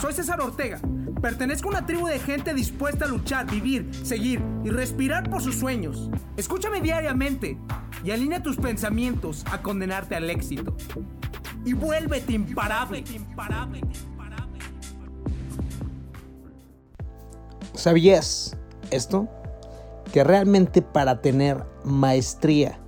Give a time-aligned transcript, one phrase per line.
[0.00, 0.78] Soy César Ortega.
[1.22, 5.58] Pertenezco a una tribu de gente dispuesta a luchar, vivir, seguir y respirar por sus
[5.58, 6.10] sueños.
[6.36, 7.58] Escúchame diariamente
[8.04, 10.76] y alinea tus pensamientos a condenarte al éxito.
[11.64, 13.04] Y vuélvete imparable.
[17.74, 18.56] ¿Sabías
[18.90, 19.28] esto?
[20.12, 22.78] Que realmente para tener maestría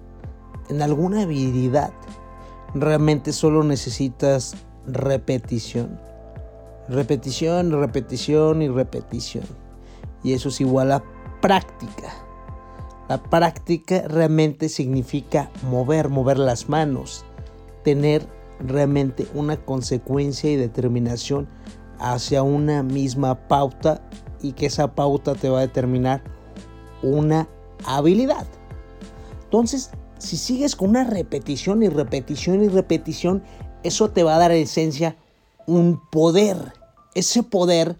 [0.69, 1.93] en alguna habilidad,
[2.75, 4.55] realmente solo necesitas
[4.87, 6.08] repetición.
[6.89, 9.45] Repetición, repetición y repetición.
[10.23, 11.03] Y eso es igual a
[11.41, 12.15] práctica.
[13.09, 17.25] La práctica realmente significa mover, mover las manos,
[17.85, 18.27] tener
[18.61, 21.49] realmente una consecuencia y determinación
[21.99, 24.03] hacia una misma pauta
[24.43, 26.23] y que esa pauta te va a determinar
[27.03, 27.49] una
[27.87, 28.47] habilidad.
[29.45, 33.43] Entonces, si sigues con una repetición y repetición y repetición,
[33.83, 35.17] eso te va a dar en esencia
[35.67, 36.75] un poder.
[37.19, 37.99] Ese poder,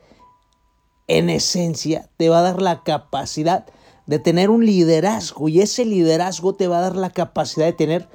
[1.07, 3.67] en esencia, te va a dar la capacidad
[4.07, 8.09] de tener un liderazgo y ese liderazgo te va a dar la capacidad de tener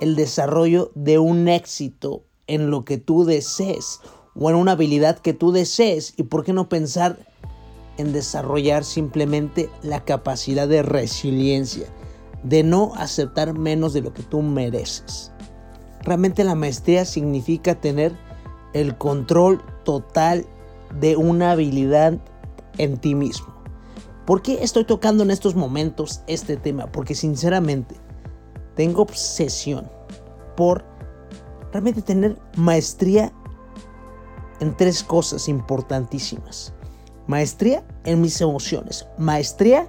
[0.00, 4.00] el desarrollo de un éxito en lo que tú desees
[4.34, 6.14] o en una habilidad que tú desees.
[6.16, 7.18] ¿Y por qué no pensar
[7.96, 11.86] en desarrollar simplemente la capacidad de resiliencia?
[12.42, 15.32] de no aceptar menos de lo que tú mereces.
[16.02, 18.16] Realmente la maestría significa tener
[18.72, 20.46] el control total
[20.98, 22.18] de una habilidad
[22.78, 23.48] en ti mismo.
[24.26, 26.86] ¿Por qué estoy tocando en estos momentos este tema?
[26.86, 27.96] Porque sinceramente
[28.76, 29.90] tengo obsesión
[30.56, 30.84] por
[31.72, 33.32] realmente tener maestría
[34.60, 36.72] en tres cosas importantísimas.
[37.26, 39.86] Maestría en mis emociones, maestría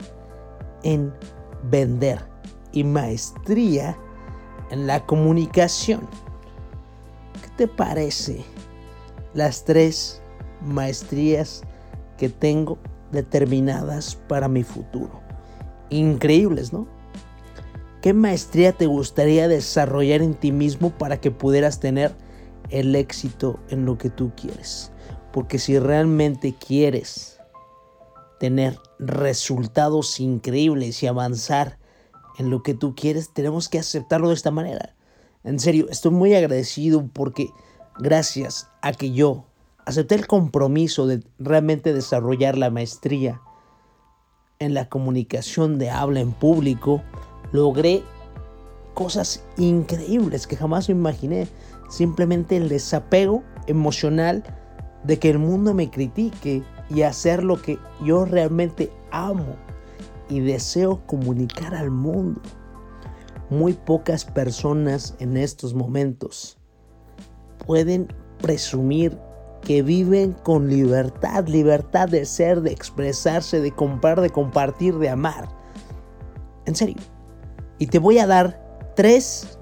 [0.84, 1.14] en
[1.70, 2.24] vender
[2.72, 3.98] y maestría
[4.70, 6.08] en la comunicación.
[7.42, 8.44] ¿Qué te parece
[9.34, 10.22] las tres
[10.62, 11.64] maestrías
[12.18, 12.78] que tengo
[13.12, 15.22] determinadas para mi futuro?
[15.90, 16.88] Increíbles, ¿no?
[18.02, 22.16] ¿Qué maestría te gustaría desarrollar en ti mismo para que pudieras tener
[22.69, 24.92] el éxito en lo que tú quieres?
[25.31, 27.40] Porque si realmente quieres
[28.40, 31.78] tener resultados increíbles y avanzar
[32.40, 34.96] en lo que tú quieres, tenemos que aceptarlo de esta manera.
[35.44, 37.50] En serio, estoy muy agradecido porque
[38.01, 39.45] gracias a que yo
[39.85, 43.41] acepté el compromiso de realmente desarrollar la maestría
[44.59, 47.01] en la comunicación de habla en público,
[47.51, 48.03] logré
[48.94, 51.47] cosas increíbles que jamás me imaginé.
[51.89, 54.44] Simplemente el desapego emocional
[55.03, 59.56] de que el mundo me critique y hacer lo que yo realmente amo
[60.29, 62.41] y deseo comunicar al mundo.
[63.50, 66.61] Muy pocas personas en estos momentos
[67.66, 68.08] pueden
[68.42, 69.18] presumir
[69.62, 75.48] que viven con libertad, libertad de ser, de expresarse, de comprar, de compartir, de amar.
[76.66, 76.98] En serio.
[77.78, 79.60] Y te voy a dar tres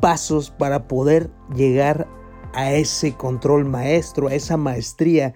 [0.00, 2.06] pasos para poder llegar
[2.54, 5.34] a ese control maestro, a esa maestría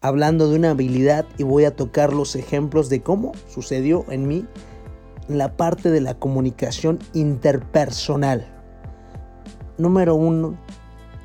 [0.00, 4.46] hablando de una habilidad y voy a tocar los ejemplos de cómo sucedió en mí
[5.28, 8.59] la parte de la comunicación interpersonal.
[9.80, 10.58] Número uno,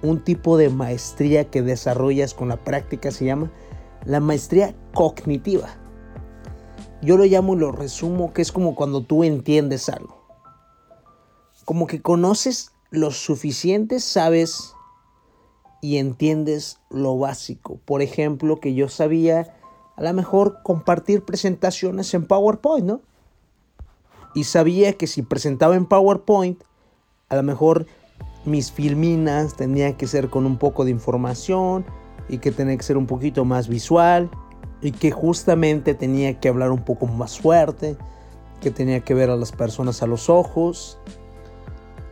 [0.01, 3.51] un tipo de maestría que desarrollas con la práctica se llama
[4.05, 5.75] la maestría cognitiva.
[7.01, 10.23] Yo lo llamo y lo resumo que es como cuando tú entiendes algo.
[11.65, 14.73] Como que conoces lo suficiente, sabes
[15.81, 17.81] y entiendes lo básico.
[17.83, 19.53] Por ejemplo, que yo sabía
[19.97, 23.01] a lo mejor compartir presentaciones en PowerPoint, ¿no?
[24.33, 26.63] Y sabía que si presentaba en PowerPoint,
[27.27, 27.85] a lo mejor
[28.45, 31.85] mis filminas tenían que ser con un poco de información
[32.29, 34.29] y que tenía que ser un poquito más visual
[34.81, 37.97] y que justamente tenía que hablar un poco más fuerte,
[38.61, 40.99] que tenía que ver a las personas a los ojos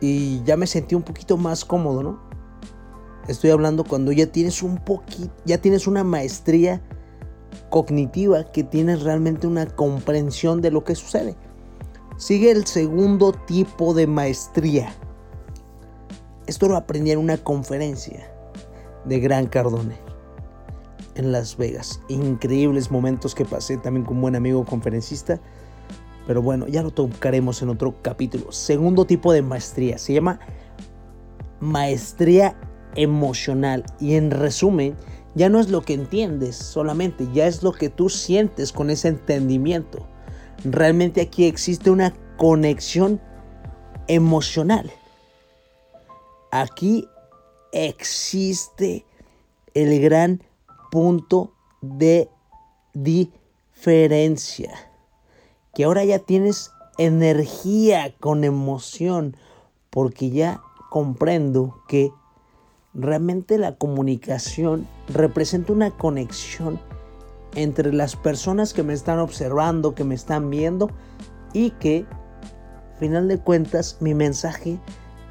[0.00, 2.18] y ya me sentí un poquito más cómodo, ¿no?
[3.28, 6.82] Estoy hablando cuando ya tienes un poquito, ya tienes una maestría
[7.70, 11.36] cognitiva, que tienes realmente una comprensión de lo que sucede.
[12.18, 14.94] Sigue el segundo tipo de maestría.
[16.46, 18.30] Esto lo aprendí en una conferencia
[19.04, 19.96] de Gran Cardone
[21.14, 22.00] en Las Vegas.
[22.08, 25.40] Increíbles momentos que pasé también con un buen amigo conferencista.
[26.26, 28.52] Pero bueno, ya lo tocaremos en otro capítulo.
[28.52, 29.98] Segundo tipo de maestría.
[29.98, 30.38] Se llama
[31.60, 32.56] maestría
[32.94, 33.84] emocional.
[34.00, 34.96] Y en resumen,
[35.34, 39.08] ya no es lo que entiendes solamente, ya es lo que tú sientes con ese
[39.08, 40.06] entendimiento.
[40.64, 43.20] Realmente aquí existe una conexión
[44.08, 44.90] emocional.
[46.56, 47.08] Aquí
[47.72, 49.04] existe
[49.74, 50.40] el gran
[50.92, 52.28] punto de
[52.92, 54.72] diferencia.
[55.74, 59.36] Que ahora ya tienes energía con emoción,
[59.90, 62.12] porque ya comprendo que
[62.94, 66.78] realmente la comunicación representa una conexión
[67.56, 70.88] entre las personas que me están observando, que me están viendo
[71.52, 72.06] y que,
[73.00, 74.78] final de cuentas, mi mensaje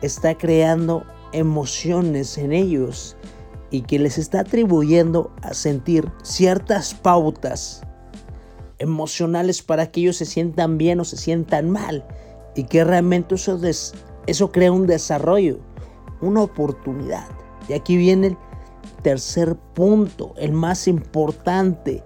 [0.04, 3.16] está creando emociones en ellos
[3.72, 7.82] y que les está atribuyendo a sentir ciertas pautas
[8.80, 12.06] emocionales para que ellos se sientan bien o se sientan mal
[12.56, 13.60] y que realmente eso,
[14.28, 15.60] eso crea un desarrollo,
[16.22, 17.26] una oportunidad.
[17.68, 18.38] Y aquí viene el
[19.02, 22.04] tercer punto, el más importante,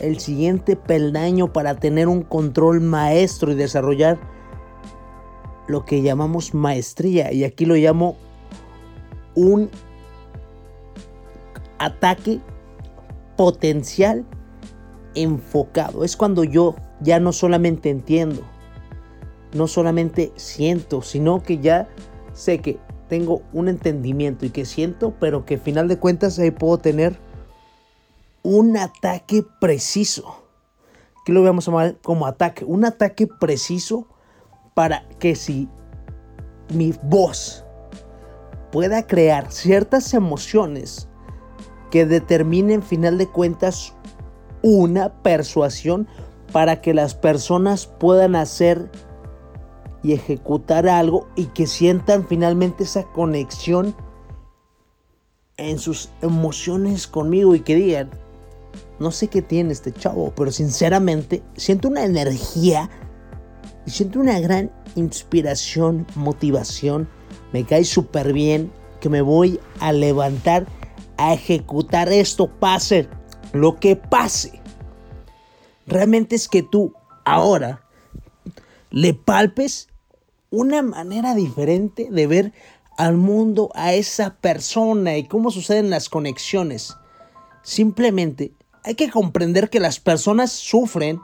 [0.00, 4.18] el siguiente peldaño para tener un control maestro y desarrollar
[5.68, 7.32] lo que llamamos maestría.
[7.32, 8.16] Y aquí lo llamo
[9.34, 9.70] un
[11.78, 12.40] ataque
[13.36, 14.24] potencial
[15.14, 16.04] enfocado.
[16.04, 18.42] Es cuando yo ya no solamente entiendo,
[19.54, 21.88] no solamente siento, sino que ya
[22.32, 22.78] sé que
[23.08, 27.18] tengo un entendimiento y que siento, pero que al final de cuentas ahí puedo tener
[28.42, 30.42] un ataque preciso.
[31.24, 32.64] Que lo vamos a llamar como ataque.
[32.64, 34.06] Un ataque preciso
[34.76, 35.70] para que si
[36.74, 37.64] mi voz
[38.70, 41.08] pueda crear ciertas emociones
[41.90, 43.94] que determinen final de cuentas
[44.60, 46.06] una persuasión
[46.52, 48.90] para que las personas puedan hacer
[50.02, 53.96] y ejecutar algo y que sientan finalmente esa conexión
[55.56, 58.10] en sus emociones conmigo y que digan,
[58.98, 62.90] no sé qué tiene este chavo, pero sinceramente siento una energía
[63.86, 67.08] y siento una gran inspiración, motivación,
[67.52, 70.66] me cae súper bien que me voy a levantar
[71.16, 73.08] a ejecutar esto, pase
[73.52, 74.60] lo que pase.
[75.86, 76.92] Realmente es que tú
[77.24, 77.86] ahora
[78.90, 79.88] le palpes
[80.50, 82.52] una manera diferente de ver
[82.98, 86.96] al mundo, a esa persona y cómo suceden las conexiones.
[87.62, 88.52] Simplemente
[88.84, 91.20] hay que comprender que las personas sufren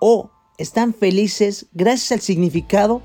[0.00, 3.02] o están felices gracias al significado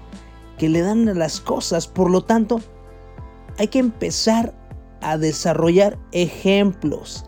[0.57, 1.87] que le dan a las cosas.
[1.87, 2.61] Por lo tanto,
[3.57, 4.55] hay que empezar
[5.01, 7.25] a desarrollar ejemplos.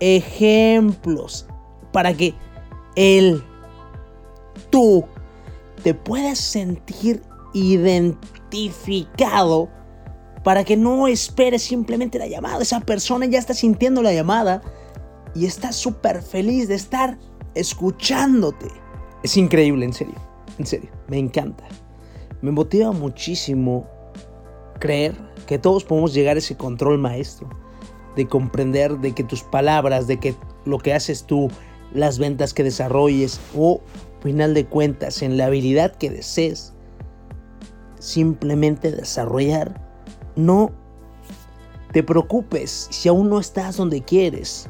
[0.00, 1.46] Ejemplos
[1.92, 2.34] para que
[2.96, 3.44] él,
[4.70, 5.04] tú,
[5.82, 7.22] te puedas sentir
[7.52, 9.68] identificado
[10.44, 12.62] para que no esperes simplemente la llamada.
[12.62, 14.62] Esa persona ya está sintiendo la llamada
[15.34, 17.18] y está súper feliz de estar
[17.54, 18.68] escuchándote.
[19.22, 20.14] Es increíble, en serio,
[20.58, 21.64] en serio, me encanta.
[22.40, 23.86] Me motiva muchísimo
[24.78, 25.14] creer
[25.46, 27.48] que todos podemos llegar a ese control maestro,
[28.16, 30.34] de comprender de que tus palabras, de que
[30.64, 31.50] lo que haces tú,
[31.92, 33.80] las ventas que desarrolles o,
[34.22, 36.72] final de cuentas, en la habilidad que desees,
[37.98, 39.86] simplemente desarrollar,
[40.34, 40.72] no
[41.92, 44.68] te preocupes si aún no estás donde quieres.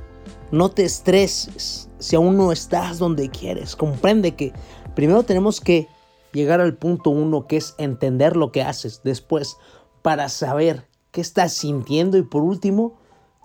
[0.53, 3.77] No te estreses si aún no estás donde quieres.
[3.77, 4.53] Comprende que
[4.95, 5.89] primero tenemos que
[6.33, 9.03] llegar al punto uno que es entender lo que haces.
[9.05, 9.57] Después,
[10.03, 12.19] para saber qué estás sintiendo.
[12.19, 12.99] Y por último,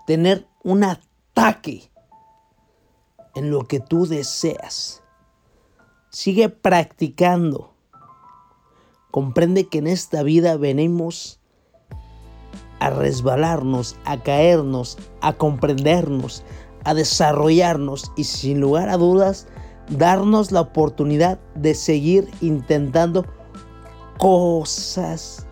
[0.08, 1.92] tener un ataque
[3.36, 5.04] en lo que tú deseas.
[6.10, 7.74] Sigue practicando.
[9.12, 11.40] Comprende que en esta vida venimos
[12.80, 16.44] a resbalarnos, a caernos, a comprendernos,
[16.86, 19.48] a desarrollarnos y sin lugar a dudas
[19.90, 23.26] darnos la oportunidad de seguir intentando
[24.18, 25.46] cosas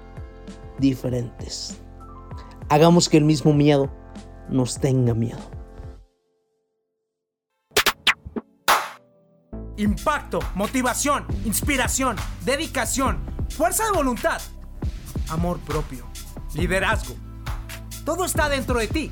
[0.79, 1.77] diferentes.
[2.69, 3.89] Hagamos que el mismo miedo
[4.49, 5.39] nos tenga miedo.
[9.77, 14.39] Impacto, motivación, inspiración, dedicación, fuerza de voluntad,
[15.29, 16.05] amor propio,
[16.53, 17.15] liderazgo.
[18.05, 19.11] Todo está dentro de ti.